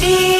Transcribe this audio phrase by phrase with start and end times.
[0.00, 0.39] feel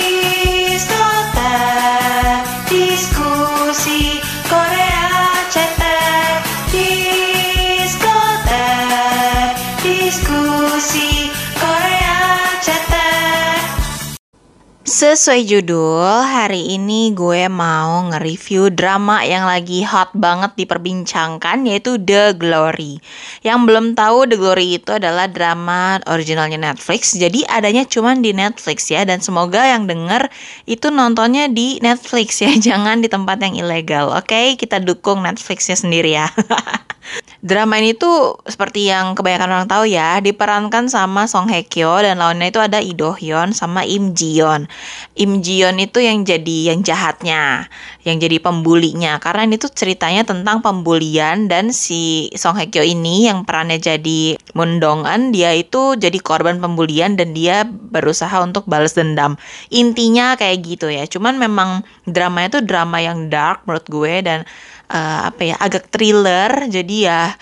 [15.00, 22.36] Sesuai judul, hari ini gue mau nge-review drama yang lagi hot banget diperbincangkan yaitu The
[22.36, 23.00] Glory.
[23.40, 28.92] Yang belum tahu The Glory itu adalah drama originalnya Netflix, jadi adanya cuman di Netflix
[28.92, 30.28] ya dan semoga yang denger
[30.68, 34.12] itu nontonnya di Netflix ya, jangan di tempat yang ilegal.
[34.12, 36.28] Oke, kita dukung Netflixnya sendiri ya.
[37.40, 42.20] Drama ini tuh seperti yang kebanyakan orang tahu ya, diperankan sama Song Hye Kyo dan
[42.20, 44.68] lawannya itu ada Lee Do Hyun sama Im Ji Yeon.
[45.16, 47.72] Im Ji Yeon itu yang jadi yang jahatnya,
[48.04, 49.16] yang jadi pembulinya.
[49.24, 54.36] Karena ini tuh ceritanya tentang pembulian dan si Song Hye Kyo ini yang perannya jadi
[54.52, 59.40] Moon Dong Eun, dia itu jadi korban pembulian dan dia berusaha untuk balas dendam.
[59.72, 61.08] Intinya kayak gitu ya.
[61.08, 64.44] Cuman memang dramanya tuh drama yang dark menurut gue dan
[64.90, 66.66] uh, apa ya agak thriller.
[66.66, 67.32] Jadi ya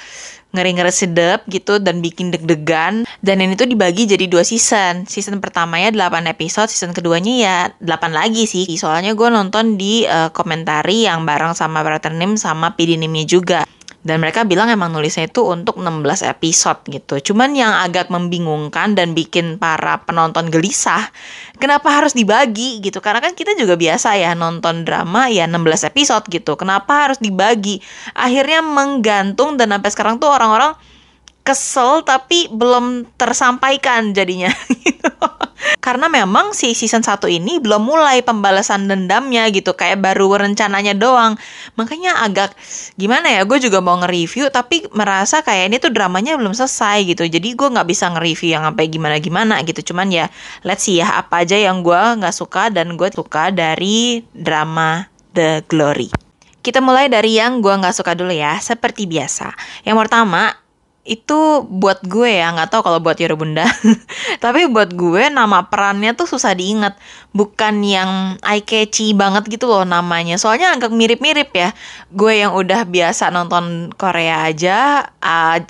[0.49, 3.05] ngeri-ngeri sedep gitu dan bikin deg-degan.
[3.21, 5.05] Dan ini tuh dibagi jadi dua season.
[5.05, 8.65] Season pertamanya 8 episode season keduanya ya 8 lagi sih.
[8.77, 13.69] Soalnya gue nonton di uh, komentari yang bareng sama Brother Nim sama Pidinimnya juga
[14.09, 17.21] dan mereka bilang emang nulisnya itu untuk 16 episode gitu.
[17.21, 21.13] Cuman yang agak membingungkan dan bikin para penonton gelisah,
[21.61, 23.05] kenapa harus dibagi gitu?
[23.05, 26.57] Karena kan kita juga biasa ya nonton drama ya 16 episode gitu.
[26.57, 27.85] Kenapa harus dibagi?
[28.17, 30.73] Akhirnya menggantung dan sampai sekarang tuh orang-orang
[31.45, 34.49] kesel tapi belum tersampaikan jadinya
[34.85, 35.38] gitu.
[35.89, 41.41] Karena memang si season 1 ini belum mulai pembalasan dendamnya gitu, kayak baru rencananya doang.
[41.81, 42.53] Makanya agak
[43.01, 47.25] gimana ya, gue juga mau nge-review tapi merasa kayak ini tuh dramanya belum selesai gitu.
[47.25, 49.81] Jadi gue nggak bisa nge-review yang sampai gimana-gimana gitu.
[49.81, 50.29] Cuman ya
[50.61, 55.65] let's see ya apa aja yang gue nggak suka dan gue suka dari drama The
[55.73, 56.13] Glory.
[56.61, 59.57] Kita mulai dari yang gue nggak suka dulu ya, seperti biasa.
[59.89, 60.53] Yang pertama,
[61.09, 63.65] itu buat gue ya nggak tahu kalau buat Yoro Bunda.
[64.45, 67.01] Tapi buat gue nama perannya tuh susah diingat.
[67.33, 70.37] Bukan yang eye catchy banget gitu loh namanya.
[70.37, 71.73] Soalnya agak mirip-mirip ya.
[72.13, 75.09] Gue yang udah biasa nonton Korea aja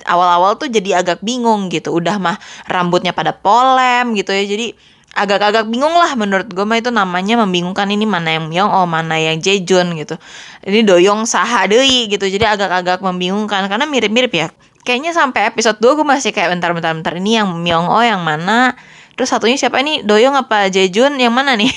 [0.03, 1.95] awal-awal tuh jadi agak bingung gitu.
[1.95, 2.35] Udah mah
[2.67, 4.43] rambutnya pada polem gitu ya.
[4.43, 4.75] Jadi
[5.15, 9.15] agak-agak bingung lah menurut gue mah itu namanya membingungkan ini mana yang Myung oh mana
[9.15, 10.19] yang Jejun gitu.
[10.67, 12.27] Ini Doyong Sahadei gitu.
[12.27, 14.51] Jadi agak-agak membingungkan karena mirip-mirip ya
[14.83, 18.75] kayaknya sampai episode 2 gue masih kayak bentar-bentar bentar ini yang Myung Oh yang mana?
[19.19, 19.83] Terus satunya siapa?
[19.83, 21.67] Ini Doyong apa Jejun yang mana nih?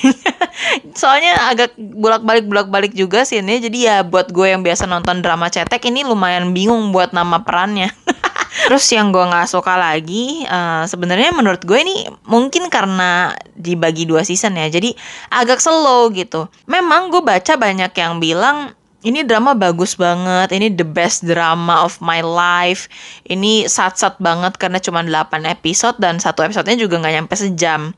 [1.00, 3.58] Soalnya agak bolak-balik bolak-balik juga sih ini.
[3.58, 7.90] Jadi ya buat gue yang biasa nonton drama cetek ini lumayan bingung buat nama perannya.
[8.70, 14.22] Terus yang gue nggak suka lagi, uh, sebenarnya menurut gue ini mungkin karena dibagi dua
[14.22, 14.94] season ya, jadi
[15.34, 16.46] agak slow gitu.
[16.70, 21.98] Memang gue baca banyak yang bilang ini drama bagus banget, ini the best drama of
[21.98, 22.86] my life.
[23.26, 27.94] Ini sat-sat banget karena cuma 8 episode dan satu episodenya juga nggak nyampe sejam.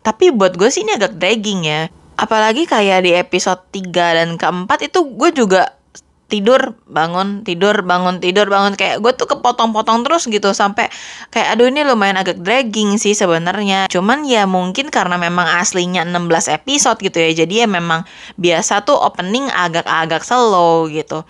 [0.00, 1.92] Tapi buat gue sih ini agak dragging ya.
[2.16, 5.76] Apalagi kayak di episode 3 dan keempat itu gue juga
[6.26, 8.74] tidur bangun tidur bangun tidur bangun.
[8.74, 10.90] Kayak gue tuh kepotong-potong terus gitu sampai
[11.30, 13.86] kayak aduh ini lumayan agak dragging sih sebenarnya.
[13.86, 18.02] Cuman ya mungkin karena memang aslinya 16 episode gitu ya jadi ya memang
[18.34, 21.22] biasa tuh opening agak-agak slow gitu.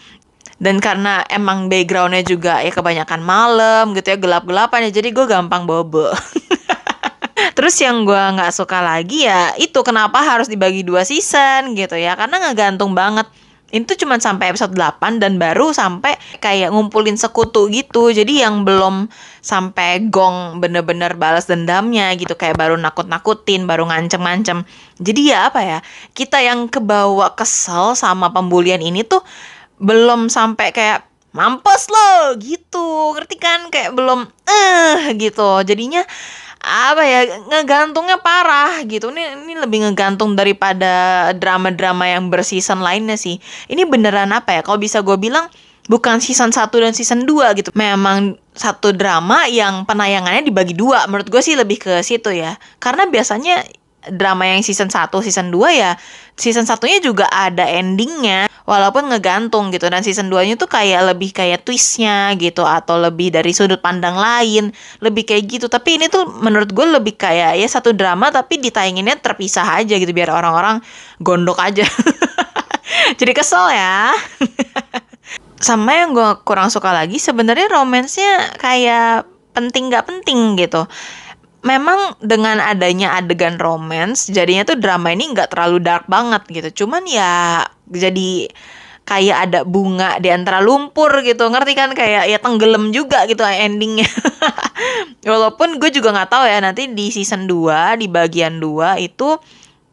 [0.56, 5.68] Dan karena emang backgroundnya juga ya kebanyakan malam gitu ya gelap-gelapan ya jadi gue gampang
[5.68, 6.08] bobo.
[7.56, 12.16] Terus yang gue nggak suka lagi ya itu kenapa harus dibagi dua season gitu ya
[12.16, 13.28] karena ngegantung banget
[13.74, 18.14] itu cuma sampai episode 8 dan baru sampai kayak ngumpulin sekutu gitu.
[18.14, 19.10] Jadi yang belum
[19.42, 22.38] sampai gong bener-bener balas dendamnya gitu.
[22.38, 24.62] Kayak baru nakut-nakutin baru ngancem-ngancem.
[25.02, 25.78] Jadi ya apa ya
[26.14, 29.26] kita yang kebawa kesel sama pembulian ini tuh
[29.82, 31.02] belum sampai kayak
[31.34, 33.18] mampus lo gitu.
[33.18, 33.66] Ngerti kan?
[33.74, 35.66] Kayak belum eh gitu.
[35.66, 36.06] Jadinya
[36.66, 39.14] apa ya ngegantungnya parah gitu.
[39.14, 43.38] Ini ini lebih ngegantung daripada drama-drama yang berseason lainnya sih.
[43.70, 44.60] Ini beneran apa ya?
[44.66, 45.46] Kalau bisa gue bilang
[45.86, 47.70] bukan season 1 dan season 2 gitu.
[47.78, 51.06] Memang satu drama yang penayangannya dibagi dua.
[51.06, 52.58] Menurut gue sih lebih ke situ ya.
[52.82, 53.62] Karena biasanya
[54.12, 55.98] drama yang season 1, season 2 ya
[56.36, 59.88] season satunya juga ada endingnya walaupun ngegantung gitu.
[59.88, 64.14] Dan season 2 nya tuh kayak lebih kayak twistnya gitu atau lebih dari sudut pandang
[64.14, 64.70] lain
[65.00, 65.66] lebih kayak gitu.
[65.66, 70.12] Tapi ini tuh menurut gue lebih kayak ya satu drama tapi ditayanginnya terpisah aja gitu
[70.12, 70.84] biar orang-orang
[71.18, 71.88] gondok aja.
[73.18, 74.12] Jadi kesel ya.
[75.66, 79.24] Sama yang gue kurang suka lagi sebenarnya romansnya kayak
[79.56, 80.84] penting gak penting gitu
[81.66, 86.86] memang dengan adanya adegan romance jadinya tuh drama ini nggak terlalu dark banget gitu.
[86.86, 88.46] Cuman ya jadi
[89.06, 91.50] kayak ada bunga di antara lumpur gitu.
[91.50, 91.90] Ngerti kan?
[91.98, 94.06] Kayak ya tenggelam juga gitu endingnya.
[95.26, 99.34] Walaupun gue juga nggak tahu ya nanti di season 2 di bagian 2 itu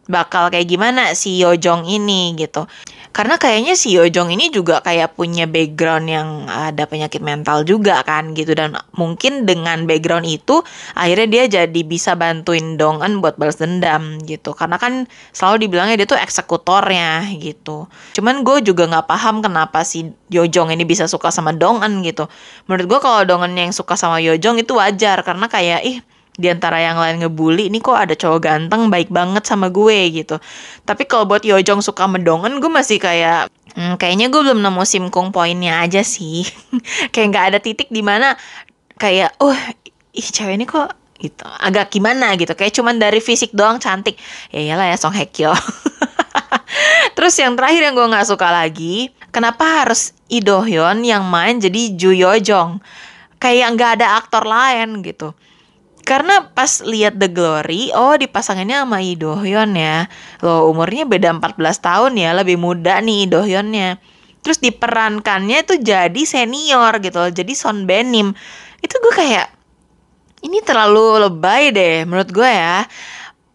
[0.05, 2.67] bakal kayak gimana si Yojong ini gitu
[3.13, 8.33] karena kayaknya si Yojong ini juga kayak punya background yang ada penyakit mental juga kan
[8.33, 8.57] gitu.
[8.57, 10.65] Dan mungkin dengan background itu
[10.98, 14.57] akhirnya dia jadi bisa bantuin Dongan buat balas dendam gitu.
[14.57, 17.86] Karena kan selalu dibilangnya dia tuh eksekutornya gitu.
[18.18, 22.25] Cuman gue juga nggak paham kenapa si Yojong ini bisa suka sama Dongan gitu.
[22.65, 26.01] Menurut gue kalau Dongan yang suka sama Yojong itu wajar karena kayak ih
[26.33, 30.41] di antara yang lain ngebully ini kok ada cowok ganteng baik banget sama gue gitu.
[30.81, 35.30] Tapi kalau buat Yojong suka mendongen gue masih kayak hmm, kayaknya gue belum nemu simkung
[35.30, 36.41] poinnya aja sih.
[37.13, 38.33] Kayak nggak ada titik di mana
[38.97, 39.53] kayak oh
[40.13, 40.89] ih cewek ini kok
[41.21, 41.45] gitu.
[41.62, 44.18] Agak gimana gitu kayak cuman dari fisik doang cantik.
[44.50, 45.53] Ya iyalah ya Song Hye Kyo.
[47.15, 51.62] Terus yang terakhir yang gue nggak suka lagi kenapa harus Lee Do Hyun yang main
[51.62, 52.81] jadi Ju Yojong
[53.38, 55.38] kayak nggak ada aktor lain gitu
[56.03, 60.11] karena pas lihat The Glory, oh dipasanginnya sama Lee Do Hyun ya.
[60.44, 63.97] Loh, umurnya beda 14 tahun ya, lebih muda nih Lee Do Hyunnya.
[64.44, 68.35] Terus diperankannya itu jadi senior gitu, jadi Son Benim.
[68.83, 69.47] Itu gue kayak
[70.44, 72.83] ini terlalu lebay deh menurut gue ya.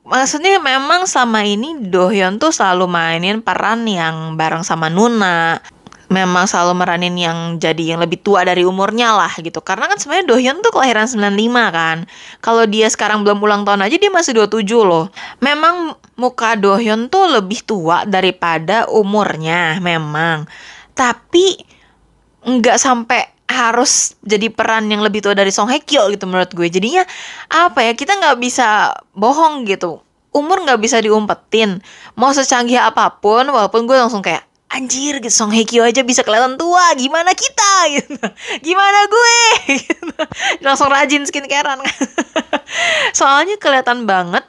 [0.09, 5.61] Maksudnya memang selama ini Do Hyun tuh selalu mainin peran yang bareng sama Nuna
[6.09, 9.61] memang selalu meranin yang jadi yang lebih tua dari umurnya lah gitu.
[9.61, 11.37] Karena kan sebenarnya Dohyun tuh kelahiran 95
[11.69, 11.97] kan.
[12.41, 15.13] Kalau dia sekarang belum ulang tahun aja dia masih 27 loh.
[15.45, 20.49] Memang muka Dohyun tuh lebih tua daripada umurnya memang.
[20.97, 21.61] Tapi
[22.49, 26.69] nggak sampai harus jadi peran yang lebih tua dari Song Hye Kyo gitu menurut gue.
[26.73, 27.05] Jadinya
[27.53, 30.01] apa ya kita nggak bisa bohong gitu.
[30.33, 31.81] Umur nggak bisa diumpetin.
[32.17, 35.33] Mau secanggih apa pun, walaupun gue langsung kayak anjir gitu.
[35.33, 36.95] Song Hye Kyo aja bisa kelihatan tua.
[36.95, 37.67] Gimana kita?
[37.99, 38.21] Gitu.
[38.65, 39.39] Gimana gue?
[39.81, 40.13] Gitu.
[40.61, 41.81] langsung rajin skincarean.
[43.19, 44.45] Soalnya kelihatan banget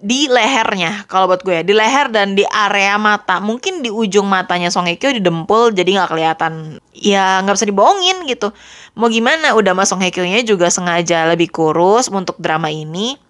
[0.00, 1.60] di lehernya kalau buat gue.
[1.60, 3.38] Ya di leher dan di area mata.
[3.38, 6.82] Mungkin di ujung matanya Song Hye Kyo didempul jadi nggak kelihatan.
[6.96, 8.50] Ya nggak bisa dibohongin gitu.
[8.98, 9.54] Mau gimana?
[9.54, 13.20] Udah mas Song Hye Kyo nya juga sengaja lebih kurus untuk drama ini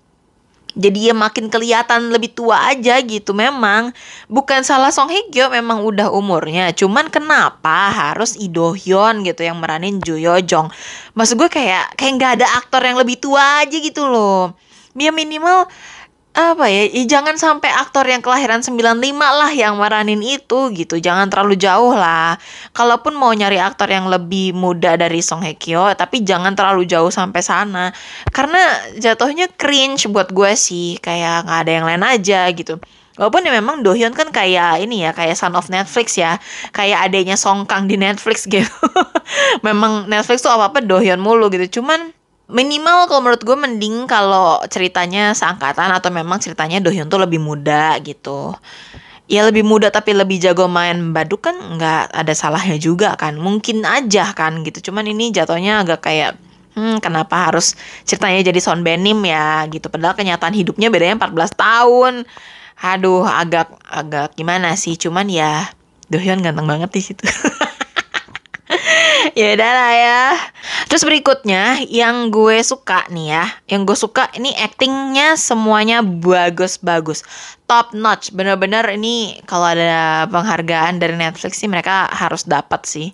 [0.75, 3.94] jadi ya makin kelihatan lebih tua aja gitu memang.
[4.26, 6.75] Bukan salah Song Hye Kyo memang udah umurnya.
[6.75, 10.75] Cuman kenapa harus Lee Do Hyun gitu yang meranin Jo Yo Jong?
[11.15, 14.59] Maksud gue kayak kayak nggak ada aktor yang lebih tua aja gitu loh.
[14.99, 15.71] Ya minimal
[16.35, 21.31] apa ya, ya jangan sampai aktor yang kelahiran 95 lah yang meranin itu gitu jangan
[21.31, 22.35] terlalu jauh lah
[22.75, 27.07] kalaupun mau nyari aktor yang lebih muda dari Song Hye Kyo tapi jangan terlalu jauh
[27.15, 27.95] sampai sana
[28.35, 28.59] karena
[28.99, 32.83] jatuhnya cringe buat gue sih kayak nggak ada yang lain aja gitu
[33.15, 36.43] Walaupun ya memang Dohyun kan kayak ini ya, kayak son of Netflix ya.
[36.75, 38.67] Kayak adanya Song Kang di Netflix gitu.
[39.63, 41.79] memang Netflix tuh apa-apa Dohyun mulu gitu.
[41.79, 42.11] Cuman
[42.49, 47.96] minimal kalau menurut gue mending kalau ceritanya seangkatan atau memang ceritanya Dohyun tuh lebih muda
[48.05, 48.52] gitu.
[49.25, 53.41] Ya lebih muda tapi lebih jago main baduk kan nggak ada salahnya juga kan.
[53.41, 54.93] Mungkin aja kan gitu.
[54.93, 56.37] Cuman ini jatuhnya agak kayak
[56.76, 59.88] hmm kenapa harus ceritanya jadi Son Benim ya gitu.
[59.88, 62.15] Padahal kenyataan hidupnya bedanya 14 tahun.
[62.84, 65.01] Aduh agak agak gimana sih?
[65.01, 65.72] Cuman ya
[66.13, 67.24] Dohyun ganteng banget di situ
[69.34, 70.22] ya udah lah ya.
[70.86, 77.26] Terus berikutnya yang gue suka nih ya, yang gue suka ini actingnya semuanya bagus-bagus,
[77.67, 83.10] top notch, bener-bener ini kalau ada penghargaan dari Netflix sih mereka harus dapat sih.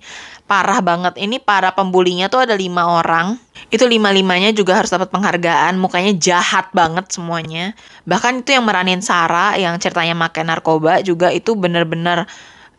[0.51, 3.39] Parah banget, ini para pembulinya tuh ada lima orang,
[3.71, 7.71] itu lima-limanya juga harus dapat penghargaan, mukanya jahat banget semuanya.
[8.03, 12.27] Bahkan itu yang meranin Sarah, yang ceritanya makan narkoba juga itu bener-bener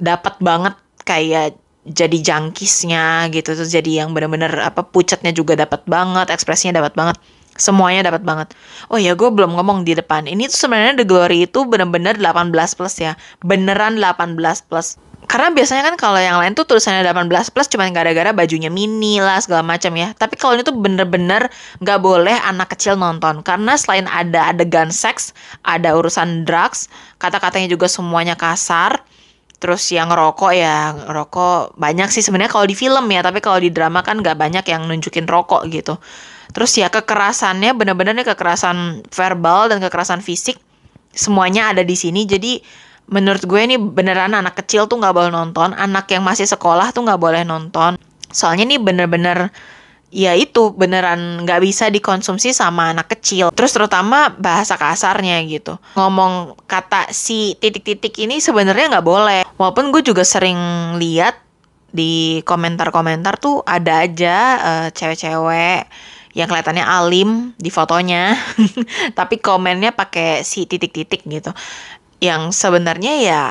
[0.04, 0.76] dapat banget.
[1.02, 6.94] Kayak jadi jangkisnya gitu terus jadi yang bener-bener apa pucatnya juga dapat banget ekspresinya dapat
[6.94, 7.18] banget
[7.62, 8.48] semuanya dapat banget.
[8.88, 10.26] Oh ya gue belum ngomong di depan.
[10.26, 13.14] Ini tuh sebenarnya The Glory itu bener-bener 18 plus ya.
[13.44, 14.98] Beneran 18 plus.
[15.30, 19.40] Karena biasanya kan kalau yang lain tuh tulisannya 18 plus cuman gara-gara bajunya mini lah
[19.40, 20.12] segala macam ya.
[20.18, 21.48] Tapi kalau ini tuh bener-bener
[21.80, 23.46] nggak boleh anak kecil nonton.
[23.46, 25.32] Karena selain ada adegan seks
[25.64, 26.90] ada urusan drugs
[27.22, 29.06] kata-katanya juga semuanya kasar
[29.62, 33.70] Terus yang rokok ya rokok banyak sih sebenarnya kalau di film ya, tapi kalau di
[33.70, 36.02] drama kan nggak banyak yang nunjukin rokok gitu.
[36.50, 40.58] Terus ya kekerasannya bener-bener nih kekerasan verbal dan kekerasan fisik
[41.14, 42.26] semuanya ada di sini.
[42.26, 42.58] Jadi
[43.14, 47.06] menurut gue ini beneran anak kecil tuh nggak boleh nonton, anak yang masih sekolah tuh
[47.06, 48.02] nggak boleh nonton.
[48.34, 49.54] Soalnya ini bener-bener
[50.12, 53.50] ya itu beneran nggak bisa dikonsumsi sama anak kecil.
[53.56, 55.80] Terus terutama bahasa kasarnya gitu.
[55.96, 59.42] Ngomong kata si titik-titik ini sebenarnya nggak boleh.
[59.56, 60.60] Walaupun gue juga sering
[61.00, 61.40] lihat
[61.92, 65.88] di komentar-komentar tuh ada aja uh, cewek-cewek
[66.32, 68.40] yang kelihatannya alim di fotonya,
[69.20, 71.52] tapi komennya pakai si titik-titik gitu.
[72.24, 73.44] Yang sebenarnya ya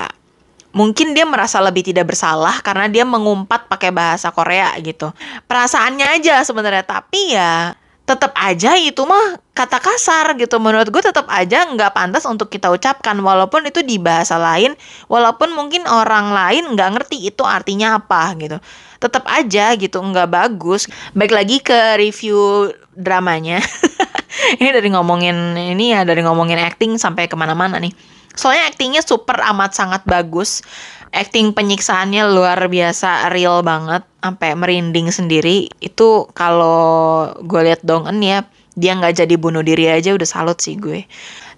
[0.71, 5.11] mungkin dia merasa lebih tidak bersalah karena dia mengumpat pakai bahasa Korea gitu.
[5.47, 10.59] Perasaannya aja sebenarnya, tapi ya tetap aja itu mah kata kasar gitu.
[10.59, 14.75] Menurut gue tetap aja nggak pantas untuk kita ucapkan walaupun itu di bahasa lain
[15.07, 18.57] walaupun mungkin orang lain nggak ngerti itu artinya apa gitu.
[18.99, 20.91] Tetap aja gitu nggak bagus.
[21.15, 23.63] Baik lagi ke review dramanya.
[24.59, 27.91] Ini dari ngomongin ini ya dari ngomongin acting sampai ke mana-mana nih
[28.35, 30.63] Soalnya aktingnya super amat sangat bagus.
[31.11, 35.67] Acting penyiksaannya luar biasa real banget, sampai merinding sendiri.
[35.83, 38.47] Itu kalau gue lihat Dongen ya,
[38.79, 41.03] dia nggak jadi bunuh diri aja udah salut sih gue.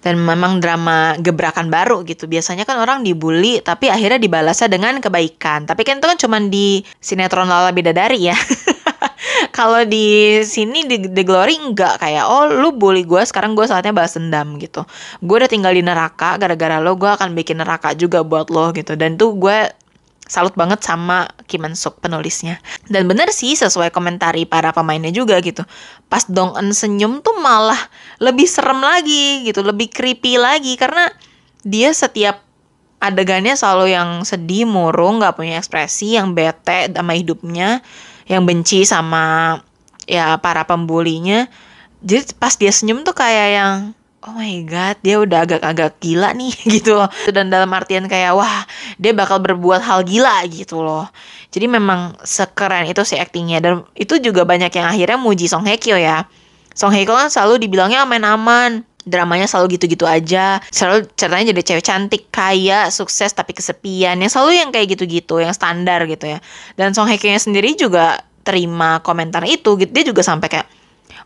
[0.02, 2.26] Dan memang drama gebrakan baru gitu.
[2.26, 5.64] Biasanya kan orang dibully, tapi akhirnya dibalasnya dengan kebaikan.
[5.70, 8.36] Tapi kan itu kan cuma di sinetron Lala Bidadari ya.
[9.50, 12.02] kalau di sini di The Glory enggak.
[12.02, 14.86] Kayak oh lu bully gue sekarang gue saatnya balas dendam gitu.
[15.22, 18.94] Gue udah tinggal di neraka gara-gara lo gue akan bikin neraka juga buat lo gitu.
[18.94, 19.70] Dan tuh gue
[20.24, 22.58] salut banget sama Kim Eun Suk penulisnya.
[22.88, 25.62] Dan bener sih sesuai komentari para pemainnya juga gitu.
[26.08, 27.78] Pas Dong Eun senyum tuh malah
[28.20, 29.60] lebih serem lagi gitu.
[29.60, 31.12] Lebih creepy lagi karena
[31.64, 32.44] dia setiap
[33.04, 37.84] adegannya selalu yang sedih murung nggak punya ekspresi yang bete sama hidupnya
[38.28, 39.58] yang benci sama
[40.08, 41.48] ya para pembulinya.
[42.04, 43.74] Jadi pas dia senyum tuh kayak yang
[44.24, 47.08] oh my god dia udah agak-agak gila nih gitu loh.
[47.28, 48.64] Dan dalam artian kayak wah
[48.96, 51.08] dia bakal berbuat hal gila gitu loh.
[51.52, 53.60] Jadi memang sekeren itu si aktingnya.
[53.62, 56.26] Dan itu juga banyak yang akhirnya muji Song Hye Kyo ya.
[56.74, 60.58] Song Hye Kyo kan selalu dibilangnya aman-aman dramanya selalu gitu-gitu aja.
[60.72, 64.18] Selalu ceritanya jadi cewek cantik kaya sukses tapi kesepian.
[64.18, 66.38] Yang selalu yang kayak gitu-gitu yang standar gitu ya.
[66.74, 69.90] Dan Song Hye Kyo sendiri juga terima komentar itu gitu.
[69.92, 70.66] Dia juga sampai kayak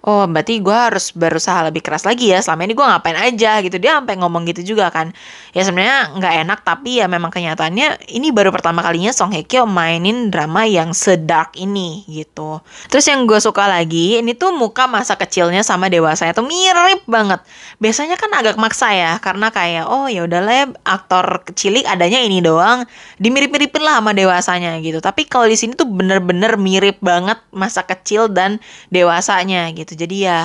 [0.07, 2.39] oh berarti gue harus berusaha lebih keras lagi ya.
[2.39, 3.77] Selama ini gue ngapain aja gitu.
[3.83, 5.11] Dia sampai ngomong gitu juga kan.
[5.53, 9.67] Ya sebenarnya nggak enak tapi ya memang kenyataannya ini baru pertama kalinya Song Hye Kyo
[9.67, 12.63] mainin drama yang sedark ini gitu.
[12.89, 17.43] Terus yang gue suka lagi ini tuh muka masa kecilnya sama dewasanya tuh mirip banget.
[17.83, 22.41] Biasanya kan agak maksa ya karena kayak oh ya udah lah aktor cilik adanya ini
[22.41, 22.87] doang.
[23.19, 25.03] Dimirip-miripin lah sama dewasanya gitu.
[25.03, 28.63] Tapi kalau di sini tuh bener-bener mirip banget masa kecil dan
[28.95, 30.41] dewasanya gitu jadi ya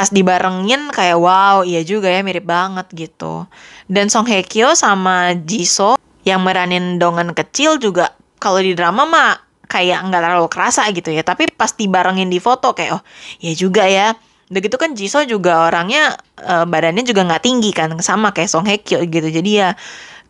[0.00, 3.44] pas dibarengin kayak wow iya juga ya mirip banget gitu.
[3.84, 9.36] Dan Song Hye Kyo sama Jisoo yang meranin dongan kecil juga kalau di drama mah
[9.68, 11.20] kayak nggak terlalu kerasa gitu ya.
[11.20, 13.02] Tapi pas dibarengin di foto kayak oh
[13.44, 14.16] ya juga ya.
[14.48, 16.16] Udah gitu kan Jisoo juga orangnya
[16.48, 19.28] uh, badannya juga nggak tinggi kan sama kayak Song Hye Kyo gitu.
[19.28, 19.76] Jadi ya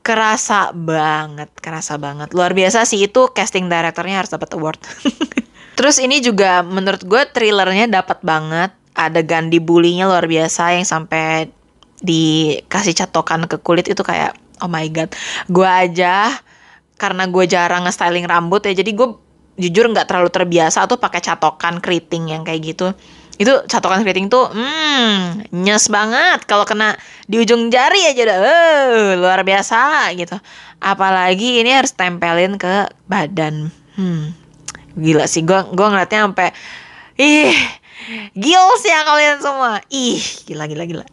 [0.03, 2.35] kerasa banget kerasa banget.
[2.35, 4.81] Luar biasa sih itu casting directornya harus dapat award
[5.81, 8.77] Terus ini juga menurut gue thrillernya dapat banget.
[8.93, 11.49] Adegan dibulinya luar biasa yang sampai
[12.05, 15.09] dikasih catokan ke kulit itu kayak oh my god.
[15.49, 16.37] Gue aja
[17.01, 19.09] karena gue jarang nge-styling rambut ya jadi gue
[19.57, 22.93] jujur nggak terlalu terbiasa tuh pakai catokan keriting yang kayak gitu.
[23.41, 26.45] Itu catokan keriting tuh hmm nyes banget.
[26.45, 26.93] Kalau kena
[27.25, 30.37] di ujung jari aja udah uh, luar biasa gitu.
[30.77, 33.73] Apalagi ini harus tempelin ke badan.
[33.97, 34.40] Hmm
[34.97, 36.49] gila sih gue gue ngeliatnya sampai
[37.21, 37.55] ih
[38.35, 39.79] gils ya kalian semua.
[39.93, 41.07] Ih gila gila gila.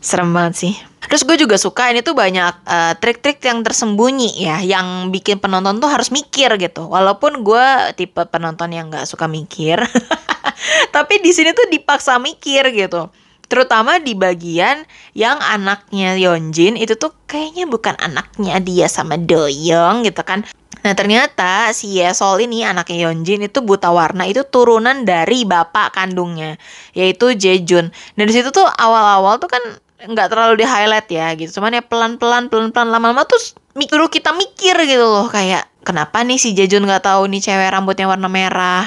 [0.00, 0.74] Serem banget sih.
[1.06, 5.78] Terus gue juga suka ini tuh banyak uh, trik-trik yang tersembunyi ya yang bikin penonton
[5.78, 6.88] tuh harus mikir gitu.
[6.90, 9.78] Walaupun gue tipe penonton yang nggak suka mikir
[10.94, 13.10] tapi di sini tuh dipaksa mikir gitu
[13.46, 14.82] terutama di bagian
[15.14, 20.42] yang anaknya Yeonjin itu tuh kayaknya bukan anaknya dia sama Doyong gitu kan
[20.86, 26.62] Nah ternyata si Yesol ini anaknya Yeonjin itu buta warna itu turunan dari bapak kandungnya
[26.94, 27.90] yaitu Jejun.
[27.90, 29.62] Dan di situ tuh awal-awal tuh kan
[30.06, 31.58] nggak terlalu di highlight ya gitu.
[31.58, 36.54] Cuman ya pelan-pelan pelan-pelan lama-lama tuh mikir kita mikir gitu loh kayak kenapa nih si
[36.54, 38.86] Jejun nggak tahu nih cewek rambutnya warna merah.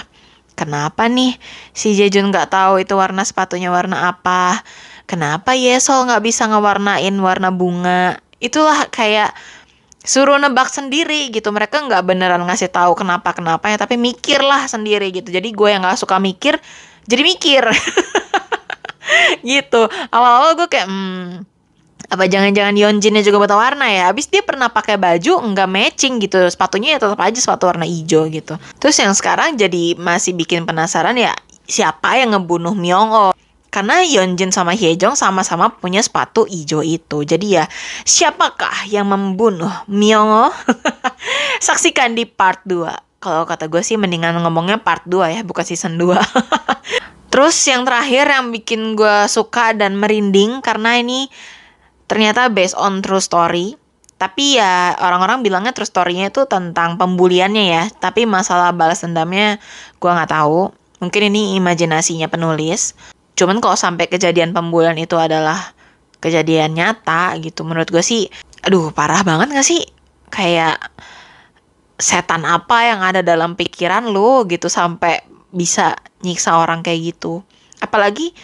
[0.59, 1.39] Kenapa nih?
[1.71, 4.59] Si Jejun nggak tahu itu warna sepatunya warna apa?
[5.07, 8.19] Kenapa Yesol nggak bisa ngewarnain warna bunga?
[8.43, 9.31] Itulah kayak
[10.03, 11.47] suruh nebak sendiri gitu.
[11.55, 15.31] Mereka nggak beneran ngasih tahu kenapa kenapa ya tapi mikirlah sendiri gitu.
[15.31, 16.59] Jadi gue yang nggak suka mikir
[17.07, 17.63] jadi mikir.
[19.41, 19.81] Gitu.
[20.13, 21.48] Awal-awal gue kayak hmm,
[22.09, 26.41] apa jangan-jangan Yeonjinnya juga buta warna ya habis dia pernah pakai baju nggak matching gitu
[26.49, 31.13] sepatunya ya tetap aja sepatu warna hijau gitu terus yang sekarang jadi masih bikin penasaran
[31.13, 31.37] ya
[31.69, 33.37] siapa yang ngebunuh Myung
[33.69, 37.21] karena Yeonjin sama Hyejong sama-sama punya sepatu hijau itu.
[37.21, 37.69] Jadi ya,
[38.01, 40.49] siapakah yang membunuh Myung
[41.65, 43.21] Saksikan di part 2.
[43.21, 46.17] Kalau kata gue sih mendingan ngomongnya part 2 ya, bukan season 2.
[47.31, 51.29] Terus yang terakhir yang bikin gue suka dan merinding karena ini
[52.09, 53.77] ternyata based on true story.
[54.19, 57.83] Tapi ya orang-orang bilangnya true story-nya itu tentang pembuliannya ya.
[57.87, 59.61] Tapi masalah balas dendamnya
[60.01, 60.75] gue nggak tahu.
[60.99, 62.99] Mungkin ini imajinasinya penulis.
[63.39, 65.71] Cuman kalau sampai kejadian pembulian itu adalah
[66.19, 67.63] kejadian nyata gitu.
[67.63, 68.27] Menurut gue sih,
[68.67, 69.87] aduh parah banget gak sih?
[70.27, 70.75] Kayak
[71.95, 75.23] setan apa yang ada dalam pikiran lu gitu sampai
[75.55, 77.39] bisa nyiksa orang kayak gitu.
[77.79, 78.35] Apalagi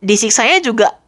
[0.00, 0.99] disiksanya juga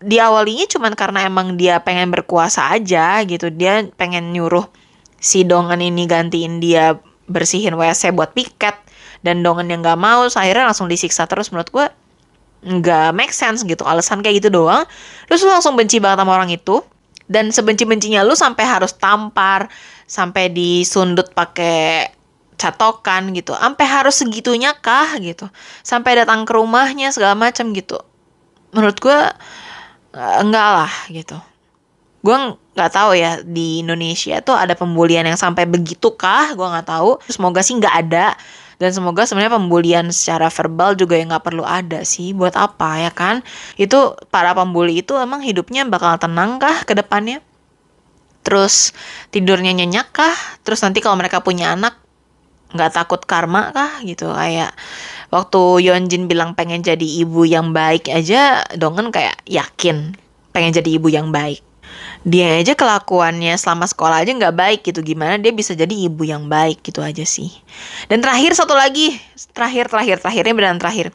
[0.00, 3.48] diawalinya cuman karena emang dia pengen berkuasa aja gitu.
[3.48, 4.68] Dia pengen nyuruh
[5.16, 8.76] si dongan ini gantiin dia bersihin WC buat piket.
[9.24, 11.50] Dan dongan yang gak mau akhirnya langsung disiksa terus.
[11.50, 11.86] Menurut gue
[12.66, 13.82] nggak make sense gitu.
[13.86, 14.84] Alasan kayak gitu doang.
[15.30, 16.82] Terus lu langsung benci banget sama orang itu.
[17.26, 19.66] Dan sebenci-bencinya lu sampai harus tampar
[20.06, 22.14] sampai disundut pakai
[22.54, 23.50] catokan gitu.
[23.54, 25.50] Sampai harus segitunya kah gitu.
[25.82, 27.98] Sampai datang ke rumahnya segala macam gitu.
[28.70, 29.18] Menurut gue
[30.16, 31.36] enggak lah gitu.
[32.24, 32.36] Gue
[32.74, 37.20] nggak tahu ya di Indonesia tuh ada pembulian yang sampai begitu kah gue nggak tahu.
[37.28, 38.34] Semoga sih nggak ada.
[38.76, 42.36] Dan semoga sebenarnya pembulian secara verbal juga yang nggak perlu ada sih.
[42.36, 43.40] Buat apa ya kan?
[43.80, 47.40] Itu para pembuli itu emang hidupnya bakal tenang kah ke depannya?
[48.44, 48.92] Terus
[49.32, 50.36] tidurnya nyenyak kah?
[50.62, 52.05] Terus nanti kalau mereka punya anak
[52.76, 54.30] nggak takut karma kah gitu.
[54.30, 54.76] Kayak
[55.32, 60.14] waktu Yeonjin bilang pengen jadi ibu yang baik aja Dongen kayak yakin
[60.52, 61.64] pengen jadi ibu yang baik.
[62.26, 65.00] Dia aja kelakuannya selama sekolah aja nggak baik gitu.
[65.00, 67.52] Gimana dia bisa jadi ibu yang baik gitu aja sih.
[68.12, 69.16] Dan terakhir satu lagi.
[69.56, 71.12] Terakhir terakhir terakhirnya beneran terakhir.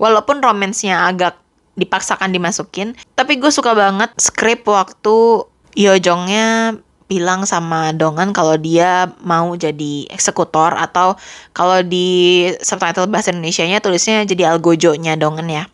[0.00, 1.38] Walaupun romansnya agak
[1.78, 5.46] dipaksakan dimasukin tapi gue suka banget skrip waktu
[5.78, 6.76] Yojongnya
[7.10, 11.18] bilang sama Dongan kalau dia mau jadi eksekutor atau
[11.50, 15.66] kalau di subtitle bahasa Indonesia-nya tulisnya jadi algojonya Dongan ya.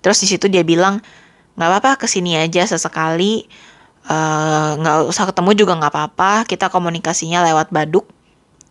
[0.00, 1.04] Terus di situ dia bilang
[1.60, 3.44] nggak apa-apa ke sini aja sesekali.
[4.08, 6.32] Eh, nggak uh, usah ketemu juga nggak apa-apa.
[6.48, 8.08] Kita komunikasinya lewat baduk.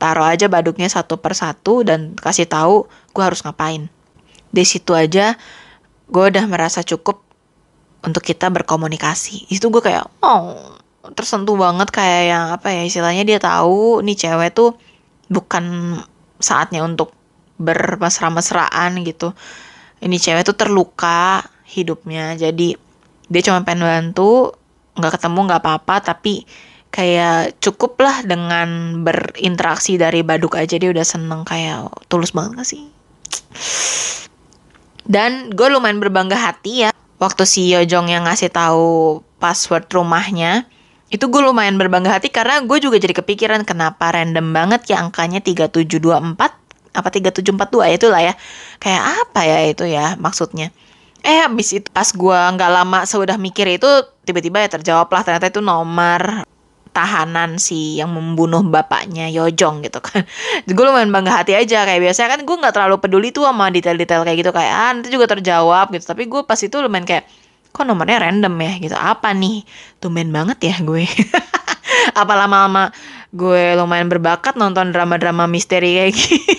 [0.01, 3.86] Taruh aja baduknya satu per satu dan kasih tahu gue harus ngapain.
[4.49, 5.38] Di situ aja
[6.10, 7.21] gue udah merasa cukup
[8.01, 9.53] untuk kita berkomunikasi.
[9.53, 10.77] Itu gue kayak oh
[11.13, 14.76] tersentuh banget kayak yang apa ya istilahnya dia tahu nih cewek tuh
[15.28, 15.98] bukan
[16.41, 17.13] saatnya untuk
[17.58, 19.34] bermesra-mesraan gitu.
[20.02, 22.78] Ini cewek tuh terluka hidupnya jadi
[23.28, 24.56] dia cuma pengen bantu
[24.98, 26.48] nggak ketemu nggak apa-apa tapi
[26.89, 32.67] kayak cukup lah dengan berinteraksi dari baduk aja dia udah seneng kayak tulus banget gak
[32.67, 32.84] sih?
[35.08, 40.67] Dan gue lumayan berbangga hati ya waktu si Yojong yang ngasih tahu password rumahnya
[41.08, 45.39] itu gue lumayan berbangga hati karena gue juga jadi kepikiran kenapa random banget ya angkanya
[45.39, 46.36] 3724
[46.98, 48.34] apa 3742 itulah ya
[48.84, 50.74] kayak apa ya itu ya maksudnya
[51.24, 53.88] eh habis itu pas gue nggak lama sudah mikir itu
[54.28, 56.43] tiba-tiba ya terjawab lah ternyata itu nomor
[56.98, 60.26] tahanan si yang membunuh bapaknya Yojong gitu kan.
[60.65, 64.26] gue lumayan bangga hati aja kayak biasanya kan gue nggak terlalu peduli tuh sama detail-detail
[64.26, 66.10] kayak gitu kayak ah nanti juga terjawab gitu.
[66.10, 67.30] Tapi gue pas itu lumayan kayak
[67.78, 68.74] kok nomornya random ya?
[68.82, 68.96] Gitu.
[68.98, 69.62] Apa nih?
[70.02, 71.06] Tumben banget ya gue.
[72.20, 72.90] Apa lama-lama
[73.30, 76.42] gue lumayan berbakat nonton drama-drama misteri kayak gini?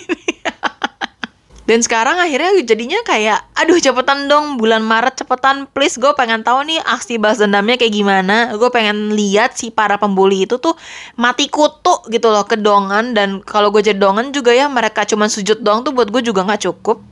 [1.69, 5.69] Dan sekarang akhirnya jadinya kayak aduh cepetan dong bulan Maret cepetan.
[5.69, 8.57] Please gue pengen tahu nih aksi balas dendamnya kayak gimana.
[8.57, 10.73] Gue pengen lihat si para pembuli itu tuh
[11.13, 15.29] mati kutu gitu loh ke dongan dan kalau gue jadi dongan juga ya mereka cuma
[15.29, 17.05] sujud doang tuh buat gue juga nggak cukup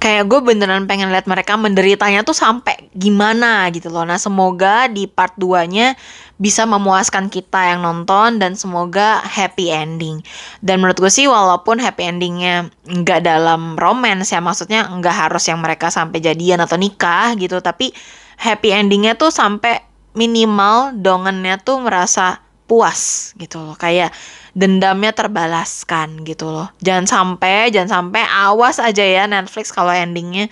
[0.00, 4.02] kayak gue beneran pengen lihat mereka menderitanya tuh sampai gimana gitu loh.
[4.02, 5.94] Nah semoga di part 2-nya
[6.40, 10.24] bisa memuaskan kita yang nonton dan semoga happy ending.
[10.64, 15.60] Dan menurut gue sih walaupun happy endingnya nggak dalam romance ya maksudnya nggak harus yang
[15.60, 17.60] mereka sampai jadian atau nikah gitu.
[17.60, 17.92] Tapi
[18.40, 19.84] happy endingnya tuh sampai
[20.16, 24.14] minimal dongennya tuh merasa puas gitu loh kayak
[24.54, 26.68] dendamnya terbalaskan gitu loh.
[26.82, 30.50] Jangan sampai jangan sampai awas aja ya Netflix kalau endingnya